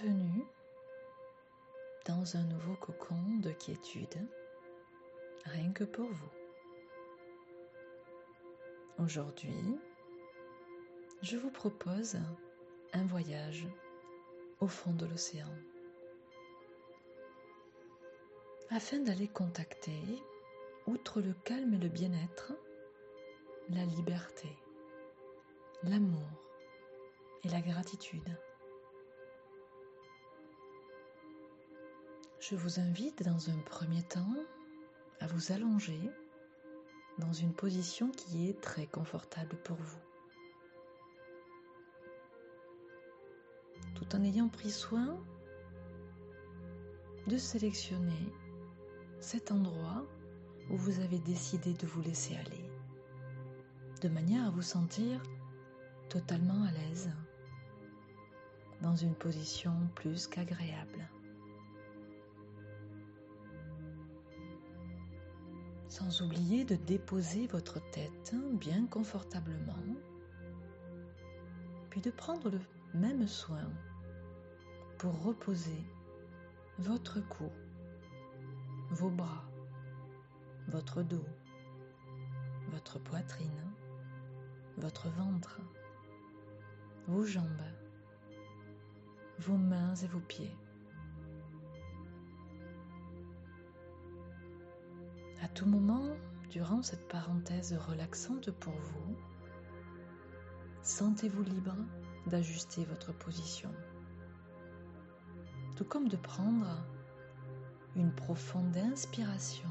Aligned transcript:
bienvenue 0.00 0.44
dans 2.06 2.36
un 2.36 2.44
nouveau 2.44 2.74
cocon 2.74 3.38
de 3.42 3.50
quiétude, 3.50 4.28
rien 5.44 5.72
que 5.72 5.84
pour 5.84 6.08
vous. 6.08 6.30
Aujourd'hui, 9.02 9.78
je 11.22 11.36
vous 11.36 11.50
propose 11.50 12.16
un 12.92 13.06
voyage 13.06 13.66
au 14.60 14.68
fond 14.68 14.92
de 14.92 15.06
l'océan 15.06 15.52
afin 18.70 18.98
d'aller 18.98 19.28
contacter, 19.28 20.02
outre 20.86 21.20
le 21.20 21.34
calme 21.44 21.74
et 21.74 21.78
le 21.78 21.88
bien-être, 21.88 22.52
la 23.70 23.84
liberté, 23.84 24.48
l'amour 25.82 26.28
et 27.44 27.48
la 27.48 27.60
gratitude. 27.60 28.38
Je 32.50 32.56
vous 32.56 32.80
invite 32.80 33.22
dans 33.24 33.50
un 33.50 33.58
premier 33.58 34.02
temps 34.02 34.34
à 35.20 35.26
vous 35.26 35.52
allonger 35.52 36.00
dans 37.18 37.32
une 37.34 37.52
position 37.52 38.10
qui 38.10 38.48
est 38.48 38.58
très 38.58 38.86
confortable 38.86 39.54
pour 39.64 39.76
vous. 39.76 39.98
Tout 43.96 44.16
en 44.16 44.22
ayant 44.24 44.48
pris 44.48 44.70
soin 44.70 45.20
de 47.26 47.36
sélectionner 47.36 48.32
cet 49.20 49.52
endroit 49.52 50.06
où 50.70 50.76
vous 50.78 51.00
avez 51.00 51.18
décidé 51.18 51.74
de 51.74 51.86
vous 51.86 52.00
laisser 52.00 52.34
aller, 52.34 52.70
de 54.00 54.08
manière 54.08 54.46
à 54.46 54.50
vous 54.50 54.62
sentir 54.62 55.22
totalement 56.08 56.64
à 56.64 56.70
l'aise, 56.70 57.10
dans 58.80 58.96
une 58.96 59.14
position 59.14 59.74
plus 59.96 60.26
qu'agréable. 60.26 61.10
Sans 65.88 66.20
oublier 66.20 66.64
de 66.64 66.74
déposer 66.74 67.46
votre 67.46 67.80
tête 67.90 68.34
bien 68.52 68.86
confortablement, 68.86 69.82
puis 71.88 72.02
de 72.02 72.10
prendre 72.10 72.50
le 72.50 72.60
même 72.94 73.26
soin 73.26 73.72
pour 74.98 75.22
reposer 75.22 75.82
votre 76.78 77.20
cou, 77.28 77.50
vos 78.90 79.10
bras, 79.10 79.44
votre 80.68 81.02
dos, 81.02 81.24
votre 82.70 82.98
poitrine, 82.98 83.72
votre 84.76 85.08
ventre, 85.08 85.58
vos 87.06 87.24
jambes, 87.24 87.44
vos 89.38 89.56
mains 89.56 89.94
et 89.94 90.06
vos 90.06 90.20
pieds. 90.20 90.54
À 95.42 95.48
tout 95.48 95.66
moment, 95.66 96.04
durant 96.50 96.82
cette 96.82 97.06
parenthèse 97.08 97.74
relaxante 97.88 98.50
pour 98.50 98.74
vous, 98.74 99.16
sentez-vous 100.82 101.42
libre 101.42 101.76
d'ajuster 102.26 102.84
votre 102.84 103.12
position, 103.12 103.70
tout 105.76 105.84
comme 105.84 106.08
de 106.08 106.16
prendre 106.16 106.66
une 107.96 108.12
profonde 108.12 108.76
inspiration 108.76 109.68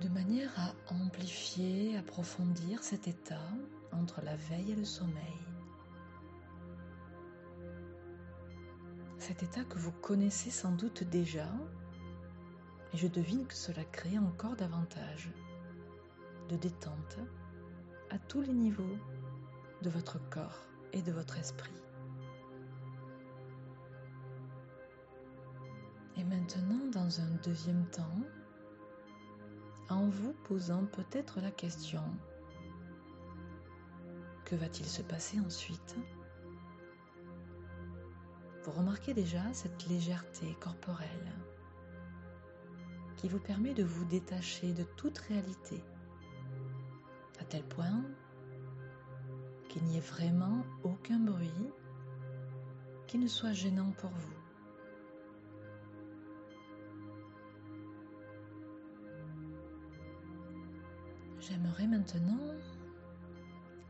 de 0.00 0.08
manière 0.08 0.52
à 0.56 0.94
amplifier, 0.94 1.96
approfondir 1.96 2.82
cet 2.82 3.08
état 3.08 3.50
entre 3.92 4.22
la 4.22 4.36
veille 4.36 4.72
et 4.72 4.76
le 4.76 4.84
sommeil. 4.84 5.47
Cet 9.28 9.42
état 9.42 9.64
que 9.64 9.76
vous 9.78 9.92
connaissez 9.92 10.50
sans 10.50 10.72
doute 10.72 11.04
déjà, 11.04 11.44
et 12.94 12.96
je 12.96 13.06
devine 13.06 13.46
que 13.46 13.52
cela 13.52 13.84
crée 13.84 14.16
encore 14.18 14.56
davantage 14.56 15.30
de 16.48 16.56
détente 16.56 17.18
à 18.08 18.18
tous 18.18 18.40
les 18.40 18.54
niveaux 18.54 18.96
de 19.82 19.90
votre 19.90 20.18
corps 20.30 20.64
et 20.94 21.02
de 21.02 21.12
votre 21.12 21.36
esprit. 21.36 21.76
Et 26.16 26.24
maintenant, 26.24 26.86
dans 26.90 27.20
un 27.20 27.30
deuxième 27.44 27.84
temps, 27.90 28.22
en 29.90 30.08
vous 30.08 30.32
posant 30.44 30.86
peut-être 30.86 31.42
la 31.42 31.50
question, 31.50 32.02
que 34.46 34.56
va-t-il 34.56 34.86
se 34.86 35.02
passer 35.02 35.38
ensuite? 35.38 35.96
Vous 38.62 38.72
remarquez 38.72 39.14
déjà 39.14 39.42
cette 39.52 39.86
légèreté 39.88 40.56
corporelle 40.60 41.32
qui 43.16 43.28
vous 43.28 43.40
permet 43.40 43.74
de 43.74 43.82
vous 43.82 44.04
détacher 44.04 44.72
de 44.72 44.84
toute 44.96 45.18
réalité, 45.18 45.82
à 47.40 47.44
tel 47.44 47.64
point 47.64 48.04
qu'il 49.68 49.82
n'y 49.84 49.96
ait 49.96 50.00
vraiment 50.00 50.64
aucun 50.84 51.18
bruit 51.18 51.70
qui 53.06 53.18
ne 53.18 53.26
soit 53.26 53.52
gênant 53.52 53.90
pour 53.92 54.10
vous. 54.10 54.38
J'aimerais 61.40 61.86
maintenant 61.86 62.54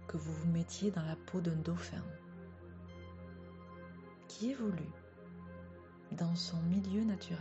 que 0.06 0.16
vous 0.16 0.32
vous 0.32 0.50
mettiez 0.52 0.90
dans 0.90 1.02
la 1.04 1.16
peau 1.16 1.40
d'un 1.40 1.56
dauphin 1.56 2.02
évolue 4.42 4.92
dans 6.12 6.34
son 6.34 6.60
milieu 6.62 7.04
naturel. 7.04 7.38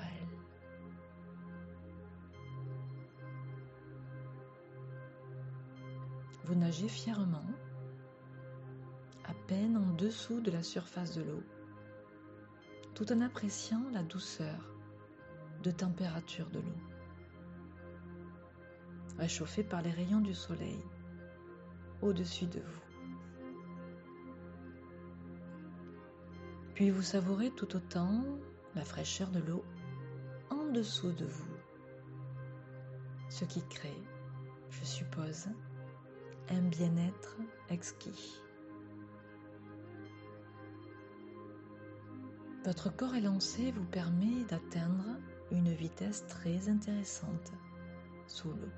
Vous 6.45 6.55
nagez 6.55 6.87
fièrement, 6.87 7.45
à 9.25 9.33
peine 9.47 9.77
en 9.77 9.93
dessous 9.93 10.39
de 10.39 10.51
la 10.51 10.63
surface 10.63 11.15
de 11.15 11.23
l'eau, 11.23 11.43
tout 12.95 13.11
en 13.11 13.21
appréciant 13.21 13.83
la 13.91 14.03
douceur 14.03 14.73
de 15.63 15.71
température 15.71 16.49
de 16.49 16.59
l'eau 16.59 16.97
réchauffé 19.17 19.63
par 19.63 19.81
les 19.81 19.91
rayons 19.91 20.21
du 20.21 20.33
soleil 20.33 20.79
au-dessus 22.01 22.45
de 22.45 22.59
vous. 22.59 22.86
Puis 26.77 26.91
vous 26.91 27.01
savourez 27.01 27.49
tout 27.49 27.75
autant 27.75 28.23
la 28.75 28.85
fraîcheur 28.85 29.31
de 29.31 29.39
l'eau 29.39 29.65
en 30.51 30.67
dessous 30.71 31.11
de 31.11 31.25
vous, 31.25 31.57
ce 33.29 33.45
qui 33.45 33.63
crée, 33.67 34.03
je 34.69 34.85
suppose, 34.85 35.47
un 36.51 36.61
bien-être 36.61 37.37
exquis. 37.71 38.39
Votre 42.63 42.95
corps 42.95 43.15
élancé 43.15 43.71
vous 43.71 43.85
permet 43.85 44.43
d'atteindre 44.43 45.17
une 45.49 45.73
vitesse 45.73 46.27
très 46.27 46.69
intéressante 46.69 47.53
sous 48.27 48.49
l'eau 48.49 48.71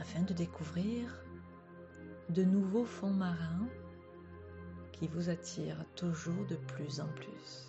afin 0.00 0.22
de 0.22 0.34
découvrir 0.34 1.24
de 2.30 2.42
nouveaux 2.42 2.84
fonds 2.84 3.14
marins 3.14 3.68
qui 4.98 5.08
vous 5.08 5.30
attirent 5.30 5.84
toujours 5.94 6.44
de 6.46 6.56
plus 6.56 7.00
en 7.00 7.08
plus. 7.08 7.68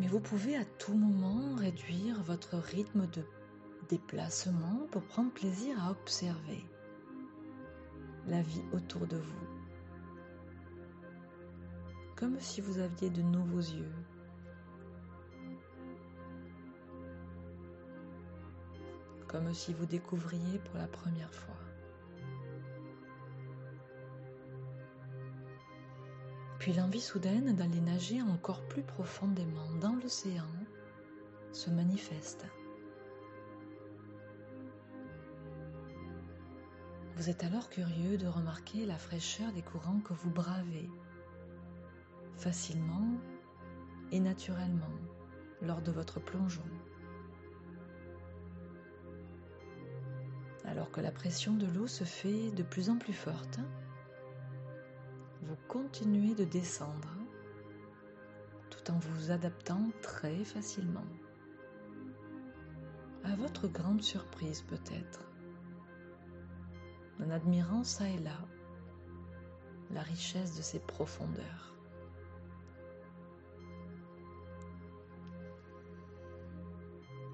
Mais 0.00 0.08
vous 0.08 0.20
pouvez 0.20 0.56
à 0.56 0.64
tout 0.64 0.94
moment 0.94 1.54
réduire 1.56 2.22
votre 2.22 2.56
rythme 2.56 3.06
de 3.08 3.22
déplacement 3.88 4.86
pour 4.90 5.02
prendre 5.02 5.32
plaisir 5.32 5.76
à 5.84 5.90
observer 5.90 6.64
la 8.26 8.40
vie 8.40 8.64
autour 8.72 9.06
de 9.06 9.16
vous, 9.16 9.46
comme 12.16 12.40
si 12.40 12.60
vous 12.60 12.78
aviez 12.78 13.10
de 13.10 13.22
nouveaux 13.22 13.58
yeux 13.58 13.92
comme 19.32 19.54
si 19.54 19.72
vous 19.72 19.86
découvriez 19.86 20.58
pour 20.58 20.76
la 20.76 20.86
première 20.86 21.32
fois. 21.32 21.51
Puis 26.62 26.74
l'envie 26.74 27.00
soudaine 27.00 27.56
d'aller 27.56 27.80
nager 27.80 28.22
encore 28.22 28.62
plus 28.68 28.84
profondément 28.84 29.68
dans 29.80 29.96
l'océan 29.96 30.46
se 31.50 31.70
manifeste. 31.70 32.46
Vous 37.16 37.28
êtes 37.28 37.42
alors 37.42 37.68
curieux 37.68 38.16
de 38.16 38.28
remarquer 38.28 38.86
la 38.86 38.96
fraîcheur 38.96 39.50
des 39.50 39.62
courants 39.62 39.98
que 40.04 40.12
vous 40.12 40.30
bravez 40.30 40.88
facilement 42.36 43.08
et 44.12 44.20
naturellement 44.20 45.00
lors 45.62 45.82
de 45.82 45.90
votre 45.90 46.20
plongeon. 46.20 46.62
Alors 50.64 50.92
que 50.92 51.00
la 51.00 51.10
pression 51.10 51.54
de 51.54 51.66
l'eau 51.66 51.88
se 51.88 52.04
fait 52.04 52.52
de 52.52 52.62
plus 52.62 52.88
en 52.88 52.98
plus 52.98 53.14
forte, 53.14 53.58
vous 55.42 55.56
continuez 55.68 56.34
de 56.34 56.44
descendre 56.44 57.08
tout 58.70 58.90
en 58.90 58.98
vous 58.98 59.30
adaptant 59.30 59.90
très 60.00 60.44
facilement. 60.44 61.04
À 63.24 63.36
votre 63.36 63.68
grande 63.68 64.02
surprise 64.02 64.62
peut-être, 64.62 65.28
en 67.20 67.30
admirant 67.30 67.84
ça 67.84 68.08
et 68.08 68.18
là 68.18 68.38
la 69.90 70.02
richesse 70.02 70.56
de 70.56 70.62
ces 70.62 70.78
profondeurs. 70.78 71.74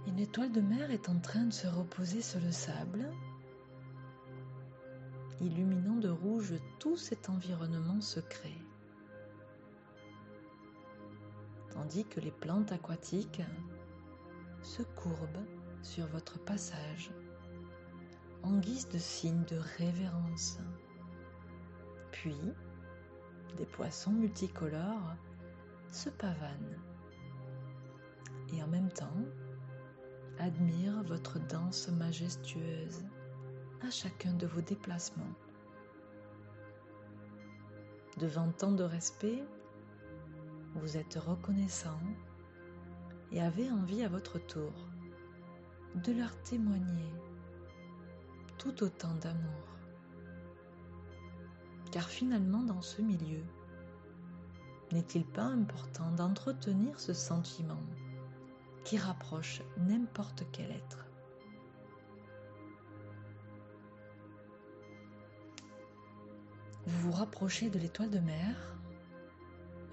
Une 0.06 0.18
étoile 0.18 0.50
de 0.50 0.60
mer 0.60 0.90
est 0.90 1.08
en 1.08 1.20
train 1.20 1.44
de 1.44 1.52
se 1.52 1.68
reposer 1.68 2.22
sur 2.22 2.40
le 2.40 2.50
sable, 2.50 3.08
illuminant 5.40 5.96
de 5.96 6.08
rouge 6.08 6.54
tout 6.78 6.96
cet 6.96 7.28
environnement 7.28 8.00
secret. 8.00 8.56
Tandis 11.70 12.04
que 12.04 12.20
les 12.20 12.30
plantes 12.30 12.72
aquatiques 12.72 13.42
se 14.62 14.82
courbent 14.82 15.46
sur 15.82 16.06
votre 16.06 16.38
passage 16.44 17.10
en 18.42 18.58
guise 18.58 18.88
de 18.88 18.98
signe 18.98 19.44
de 19.44 19.58
révérence. 19.78 20.58
Puis, 22.10 22.40
des 23.56 23.66
poissons 23.66 24.12
multicolores 24.12 25.16
se 25.90 26.10
pavanent 26.10 26.78
et 28.52 28.62
en 28.62 28.68
même 28.68 28.90
temps 28.90 29.24
admirent 30.38 31.02
votre 31.04 31.38
danse 31.46 31.88
majestueuse 31.88 33.04
à 33.86 33.90
chacun 33.90 34.32
de 34.34 34.46
vos 34.46 34.60
déplacements. 34.60 35.34
Devant 38.18 38.50
tant 38.50 38.72
de 38.72 38.82
respect, 38.82 39.44
vous 40.74 40.96
êtes 40.96 41.14
reconnaissant 41.14 42.00
et 43.32 43.40
avez 43.40 43.70
envie 43.70 44.02
à 44.02 44.08
votre 44.08 44.38
tour 44.38 44.72
de 45.94 46.12
leur 46.12 46.36
témoigner 46.42 47.12
tout 48.58 48.82
autant 48.82 49.14
d'amour. 49.14 49.68
Car 51.92 52.08
finalement, 52.08 52.62
dans 52.62 52.82
ce 52.82 53.00
milieu, 53.00 53.42
n'est-il 54.92 55.24
pas 55.24 55.44
important 55.44 56.10
d'entretenir 56.12 56.98
ce 56.98 57.14
sentiment 57.14 57.82
qui 58.84 58.98
rapproche 58.98 59.62
n'importe 59.76 60.44
quel 60.52 60.70
être? 60.70 61.07
Vous 66.88 67.10
vous 67.10 67.12
rapprochez 67.18 67.68
de 67.68 67.78
l'étoile 67.78 68.08
de 68.08 68.18
mer, 68.18 68.56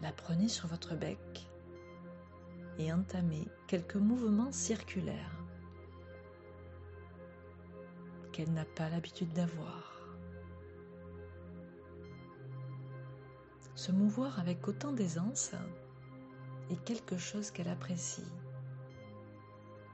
la 0.02 0.14
prenez 0.14 0.48
sur 0.48 0.70
votre 0.70 0.96
bec 0.96 1.46
et 2.80 2.94
entamez 2.94 3.50
quelques 3.68 3.98
mouvements 3.98 4.54
circulaires 4.54 5.38
qu'elle 8.32 8.54
n'a 8.54 8.64
pas 8.64 8.88
l'habitude 8.88 9.34
d'avoir. 9.34 10.08
Se 13.76 13.92
mouvoir 13.92 14.40
avec 14.40 14.66
autant 14.66 14.94
d'aisance 14.94 15.52
est 16.70 16.82
quelque 16.86 17.18
chose 17.18 17.52
qu'elle 17.52 17.68
apprécie 17.68 18.32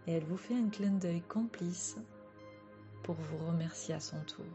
et 0.06 0.12
elle 0.12 0.26
vous 0.26 0.38
fait 0.38 0.56
un 0.56 0.70
clin 0.70 0.92
d'œil 0.92 1.22
complice 1.22 1.98
pour 3.02 3.16
vous 3.16 3.48
remercier 3.48 3.96
à 3.96 4.00
son 4.00 4.22
tour. 4.26 4.46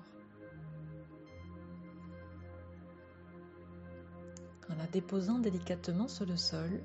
En 4.77 4.79
la 4.79 4.87
déposant 4.87 5.39
délicatement 5.39 6.07
sur 6.07 6.27
le 6.27 6.37
sol, 6.37 6.83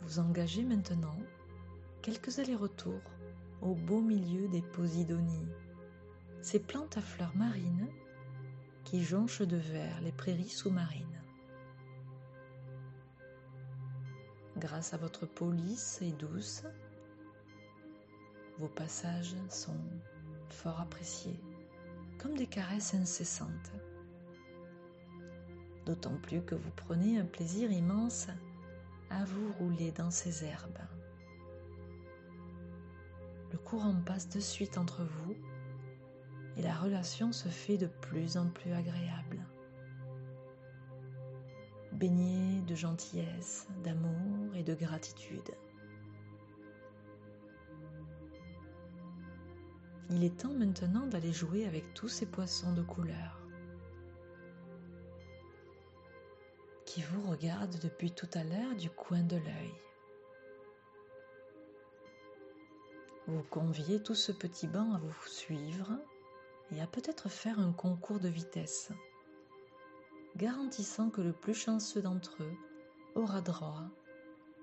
vous 0.00 0.18
engagez 0.18 0.64
maintenant 0.64 1.16
quelques 2.02 2.40
allers-retours 2.40 3.00
au 3.62 3.74
beau 3.74 4.00
milieu 4.00 4.48
des 4.48 4.62
posidonies 4.62 5.48
ces 6.40 6.60
plantes 6.60 6.96
à 6.96 7.00
fleurs 7.00 7.36
marines 7.36 7.88
qui 8.84 9.02
jonchent 9.02 9.42
de 9.42 9.56
vert 9.56 10.00
les 10.00 10.12
prairies 10.12 10.48
sous-marines. 10.48 11.22
Grâce 14.56 14.94
à 14.94 14.96
votre 14.96 15.26
peau 15.26 15.50
lisse 15.50 15.98
et 16.00 16.12
douce, 16.12 16.62
vos 18.58 18.68
passages 18.68 19.36
sont 19.50 19.78
fort 20.48 20.80
appréciés, 20.80 21.38
comme 22.18 22.36
des 22.36 22.46
caresses 22.46 22.94
incessantes. 22.94 23.72
D'autant 25.88 26.18
plus 26.18 26.42
que 26.42 26.54
vous 26.54 26.70
prenez 26.76 27.18
un 27.18 27.24
plaisir 27.24 27.72
immense 27.72 28.26
à 29.08 29.24
vous 29.24 29.52
rouler 29.54 29.90
dans 29.90 30.10
ces 30.10 30.44
herbes. 30.44 30.82
Le 33.50 33.56
courant 33.56 33.98
passe 34.04 34.28
de 34.28 34.38
suite 34.38 34.76
entre 34.76 35.02
vous 35.02 35.34
et 36.58 36.62
la 36.62 36.74
relation 36.74 37.32
se 37.32 37.48
fait 37.48 37.78
de 37.78 37.86
plus 37.86 38.36
en 38.36 38.50
plus 38.50 38.70
agréable. 38.70 39.42
Baignée 41.92 42.60
de 42.66 42.74
gentillesse, 42.74 43.66
d'amour 43.82 44.54
et 44.56 44.64
de 44.64 44.74
gratitude. 44.74 45.54
Il 50.10 50.22
est 50.22 50.36
temps 50.36 50.52
maintenant 50.52 51.06
d'aller 51.06 51.32
jouer 51.32 51.64
avec 51.64 51.94
tous 51.94 52.08
ces 52.08 52.26
poissons 52.26 52.74
de 52.74 52.82
couleur 52.82 53.37
vous 57.04 57.30
regardent 57.30 57.78
depuis 57.80 58.12
tout 58.12 58.28
à 58.34 58.44
l'heure 58.44 58.74
du 58.76 58.90
coin 58.90 59.22
de 59.22 59.36
l'œil. 59.36 59.74
Vous 63.26 63.42
conviez 63.42 64.02
tout 64.02 64.14
ce 64.14 64.32
petit 64.32 64.66
banc 64.66 64.94
à 64.94 64.98
vous 64.98 65.28
suivre 65.28 65.90
et 66.70 66.80
à 66.80 66.86
peut-être 66.86 67.28
faire 67.28 67.58
un 67.60 67.72
concours 67.72 68.20
de 68.20 68.28
vitesse, 68.28 68.90
garantissant 70.36 71.10
que 71.10 71.20
le 71.20 71.32
plus 71.32 71.54
chanceux 71.54 72.00
d'entre 72.02 72.42
eux 72.42 72.56
aura 73.14 73.40
droit 73.40 73.84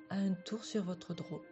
à 0.10 0.16
un 0.16 0.34
tour 0.34 0.66
sur 0.66 0.84
votre 0.84 1.14
drôle. 1.14 1.46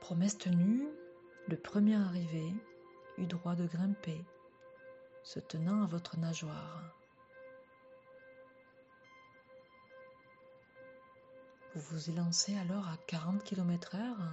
Promesse 0.00 0.36
tenue, 0.36 0.86
le 1.48 1.56
premier 1.56 1.96
arrivé 1.96 2.52
eut 3.16 3.26
droit 3.26 3.54
de 3.54 3.66
grimper, 3.66 4.22
se 5.24 5.40
tenant 5.40 5.82
à 5.82 5.86
votre 5.86 6.18
nageoire. 6.18 6.82
Vous 11.74 11.80
vous 11.80 12.10
élancez 12.10 12.56
alors 12.58 12.86
à 12.88 12.96
40 13.08 13.42
km 13.42 13.96
heure 13.96 14.32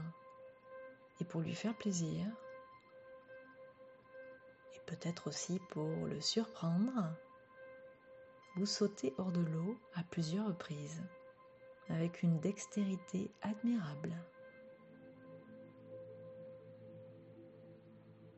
et 1.19 1.25
pour 1.25 1.41
lui 1.41 1.55
faire 1.55 1.75
plaisir, 1.75 2.27
et 4.75 4.79
peut-être 4.85 5.27
aussi 5.27 5.59
pour 5.69 6.07
le 6.07 6.19
surprendre, 6.19 7.15
vous 8.57 8.65
sautez 8.65 9.13
hors 9.17 9.31
de 9.31 9.41
l'eau 9.41 9.79
à 9.95 10.03
plusieurs 10.03 10.47
reprises, 10.47 11.01
avec 11.89 12.21
une 12.21 12.39
dextérité 12.39 13.31
admirable. 13.41 14.13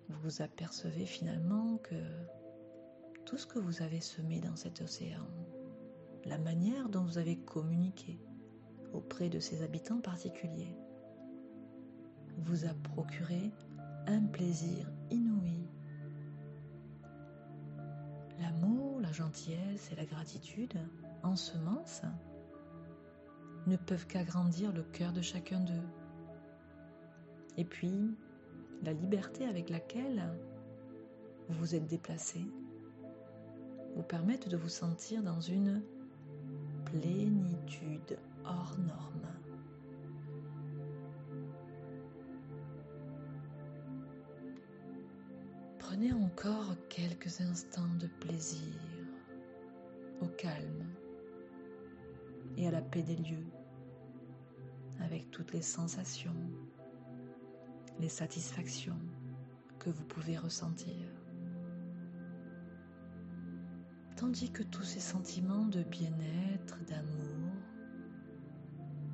Vous 0.10 0.20
vous 0.20 0.42
apercevez 0.42 1.06
finalement 1.06 1.78
que 1.78 1.96
tout 3.26 3.38
ce 3.38 3.48
que 3.48 3.60
vous 3.60 3.82
avez 3.82 4.02
semé 4.02 4.40
dans 4.40 4.56
cet 4.56 4.82
océan, 4.82 5.26
la 6.26 6.38
manière 6.38 6.90
dont 6.90 7.04
vous 7.04 7.18
avez 7.18 7.38
communiqué 7.38 8.20
auprès 8.94 9.30
de 9.30 9.40
ses 9.40 9.64
habitants 9.64 10.02
particuliers, 10.02 10.76
vous 12.38 12.66
a 12.66 12.74
procuré 12.94 13.52
un 14.08 14.22
plaisir 14.26 14.92
inouï. 15.12 15.68
L'amour, 18.40 19.00
la 19.02 19.12
gentillesse 19.12 19.92
et 19.92 19.96
la 19.96 20.06
gratitude, 20.06 20.78
en 21.24 21.36
semence, 21.36 22.02
ne 23.68 23.78
peuvent 23.78 24.08
qu'agrandir 24.08 24.74
le 24.74 24.84
cœur 24.84 25.14
de 25.14 25.22
chacun 25.22 25.60
d'eux. 25.62 25.88
Et 27.58 27.66
puis, 27.66 28.16
la 28.84 28.94
liberté 28.94 29.46
avec 29.46 29.70
laquelle 29.70 30.22
vous 31.48 31.60
vous 31.60 31.76
êtes 31.76 31.88
déplacé 31.88 32.46
vous 33.96 34.04
permettent 34.04 34.50
de 34.50 34.58
vous 34.58 34.70
sentir 34.70 35.24
dans 35.24 35.40
une 35.40 35.82
plénitude 36.86 38.18
hors 38.46 38.76
norme. 38.80 39.28
Prenez 45.80 46.14
encore 46.14 46.76
quelques 46.90 47.42
instants 47.42 47.96
de 48.00 48.08
plaisir 48.20 48.60
au 50.22 50.28
calme 50.28 50.86
et 52.58 52.68
à 52.68 52.72
la 52.72 52.82
paix 52.82 53.04
des 53.04 53.16
lieux, 53.16 53.46
avec 55.00 55.30
toutes 55.32 55.54
les 55.54 55.62
sensations 55.62 56.36
les 58.00 58.10
satisfactions 58.10 59.00
que 59.80 59.90
vous 59.90 60.04
pouvez 60.04 60.38
ressentir. 60.38 60.94
Tandis 64.16 64.52
que 64.52 64.64
tous 64.64 64.84
ces 64.84 65.00
sentiments 65.00 65.66
de 65.66 65.84
bien-être, 65.84 66.80
d'amour, 66.86 67.52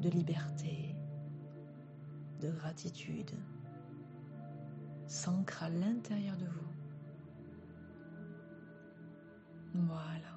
de 0.01 0.09
liberté, 0.09 0.95
de 2.41 2.51
gratitude 2.51 3.31
s'ancrent 5.07 5.63
à 5.63 5.69
l'intérieur 5.69 6.37
de 6.37 6.45
vous. 6.45 6.69
Voilà, 9.73 10.35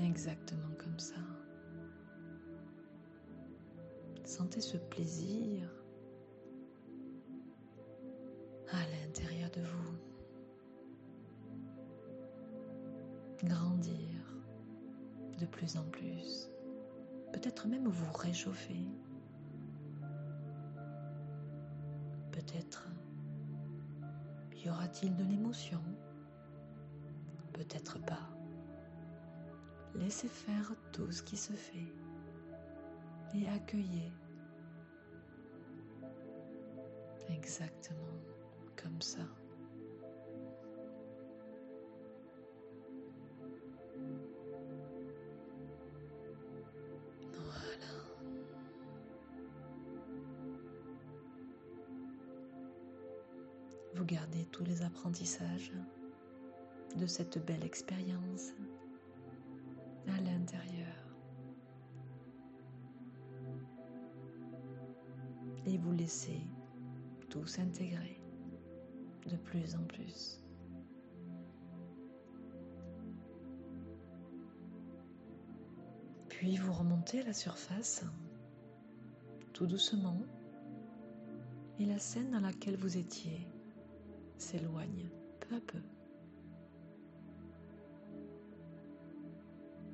exactement 0.00 0.74
comme 0.78 0.98
ça. 0.98 1.20
Sentez 4.24 4.60
ce 4.60 4.76
plaisir 4.76 5.68
Grandir 13.44 14.22
de 15.38 15.46
plus 15.46 15.76
en 15.76 15.84
plus. 15.84 16.48
Peut-être 17.32 17.66
même 17.66 17.88
vous 17.88 18.12
réchauffer. 18.12 18.86
Peut-être 22.30 22.88
y 24.64 24.70
aura-t-il 24.70 25.16
de 25.16 25.24
l'émotion 25.24 25.82
Peut-être 27.52 27.98
pas. 28.04 28.28
Laissez 29.94 30.28
faire 30.28 30.72
tout 30.92 31.10
ce 31.10 31.22
qui 31.22 31.36
se 31.36 31.52
fait 31.52 31.92
et 33.34 33.48
accueillez 33.48 34.12
exactement 37.28 38.20
comme 38.76 39.00
ça. 39.00 39.22
De 56.96 57.06
cette 57.06 57.44
belle 57.44 57.64
expérience 57.64 58.52
à 60.08 60.20
l'intérieur. 60.20 60.96
Et 65.66 65.76
vous 65.76 65.92
laissez 65.92 66.40
tout 67.28 67.46
s'intégrer 67.46 68.20
de 69.26 69.36
plus 69.36 69.74
en 69.74 69.82
plus. 69.84 70.40
Puis 76.28 76.56
vous 76.56 76.72
remontez 76.72 77.20
à 77.20 77.24
la 77.24 77.32
surface, 77.32 78.04
tout 79.52 79.66
doucement, 79.66 80.20
et 81.78 81.86
la 81.86 81.98
scène 81.98 82.30
dans 82.30 82.40
laquelle 82.40 82.76
vous 82.76 82.96
étiez 82.96 83.46
s'éloigne 84.42 85.08
peu 85.40 85.54
à 85.54 85.60
peu. 85.60 85.78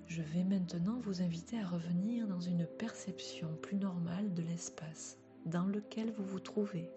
Je 0.06 0.22
vais 0.22 0.42
maintenant 0.42 0.98
vous 1.00 1.20
inviter 1.20 1.60
à 1.60 1.66
revenir 1.66 2.26
dans 2.26 2.40
une 2.40 2.66
perception 2.66 3.54
plus 3.60 3.76
normale 3.76 4.32
de 4.32 4.42
l'espace 4.42 5.18
dans 5.44 5.66
lequel 5.66 6.10
vous 6.12 6.24
vous 6.24 6.40
trouvez 6.40 6.90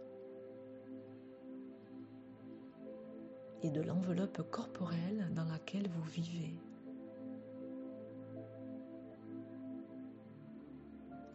et 3.64 3.70
de 3.70 3.82
l'enveloppe 3.82 4.50
corporelle 4.50 5.30
dans 5.36 5.44
laquelle 5.44 5.90
vous 5.90 6.04
vivez. 6.04 6.56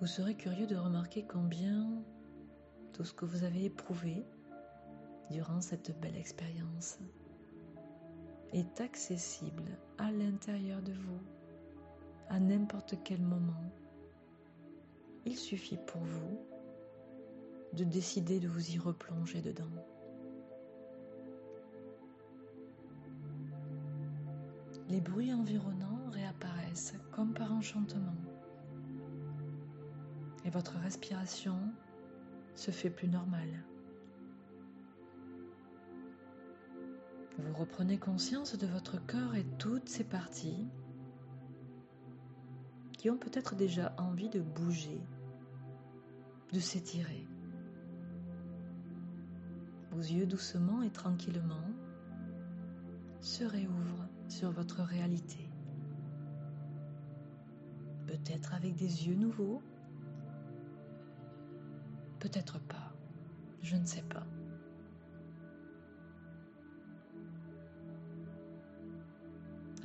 Vous 0.00 0.06
serez 0.06 0.34
curieux 0.34 0.66
de 0.66 0.76
remarquer 0.76 1.24
combien 1.24 2.02
tout 2.94 3.04
ce 3.04 3.12
que 3.12 3.26
vous 3.26 3.44
avez 3.44 3.66
éprouvé 3.66 4.24
durant 5.30 5.60
cette 5.60 5.98
belle 6.00 6.16
expérience 6.16 6.98
est 8.52 8.80
accessible 8.80 9.78
à 9.98 10.10
l'intérieur 10.10 10.80
de 10.82 10.92
vous 10.92 11.20
à 12.28 12.40
n'importe 12.40 12.94
quel 13.04 13.20
moment. 13.20 13.72
Il 15.24 15.36
suffit 15.36 15.78
pour 15.86 16.00
vous 16.00 16.38
de 17.72 17.84
décider 17.84 18.40
de 18.40 18.48
vous 18.48 18.70
y 18.70 18.78
replonger 18.78 19.40
dedans. 19.42 19.64
Les 24.88 25.00
bruits 25.00 25.32
environnants 25.32 26.10
réapparaissent 26.10 26.94
comme 27.10 27.34
par 27.34 27.52
enchantement 27.52 28.14
et 30.44 30.50
votre 30.50 30.78
respiration 30.78 31.58
se 32.54 32.70
fait 32.70 32.90
plus 32.90 33.08
normale. 33.08 33.64
Vous 37.38 37.52
reprenez 37.52 37.98
conscience 37.98 38.56
de 38.56 38.66
votre 38.66 39.04
corps 39.06 39.34
et 39.34 39.44
toutes 39.58 39.88
ses 39.88 40.04
parties 40.04 40.66
qui 42.92 43.10
ont 43.10 43.18
peut-être 43.18 43.54
déjà 43.54 43.94
envie 43.98 44.30
de 44.30 44.40
bouger, 44.40 45.02
de 46.52 46.60
s'étirer. 46.60 47.26
Vos 49.90 50.00
yeux 50.00 50.26
doucement 50.26 50.82
et 50.82 50.90
tranquillement 50.90 51.70
se 53.20 53.44
réouvrent 53.44 54.08
sur 54.28 54.50
votre 54.50 54.82
réalité. 54.82 55.50
Peut-être 58.06 58.54
avec 58.54 58.76
des 58.76 59.08
yeux 59.08 59.14
nouveaux, 59.14 59.62
peut-être 62.18 62.58
pas, 62.60 62.94
je 63.62 63.76
ne 63.76 63.84
sais 63.84 64.02
pas. 64.02 64.26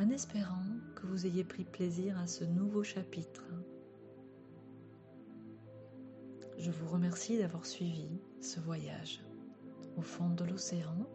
En 0.01 0.10
espérant 0.10 0.65
que 0.96 1.05
vous 1.05 1.27
ayez 1.27 1.43
pris 1.43 1.63
plaisir 1.63 2.17
à 2.17 2.25
ce 2.25 2.43
nouveau 2.43 2.81
chapitre. 2.81 3.43
Je 6.58 6.72
vous 6.72 6.89
remercie 6.89 7.38
d'avoir 7.38 7.67
suivi 7.67 8.10
ce 8.39 8.60
voyage 8.60 9.24
au 9.98 10.01
fond 10.01 10.31
de 10.31 10.43
l'océan 10.43 11.05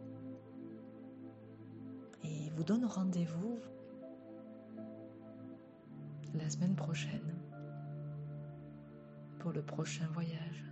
et 2.23 2.49
vous 2.51 2.63
donne 2.63 2.85
rendez-vous 2.85 3.59
la 6.33 6.49
semaine 6.49 6.75
prochaine 6.75 7.35
pour 9.39 9.51
le 9.51 9.63
prochain 9.63 10.07
voyage. 10.13 10.63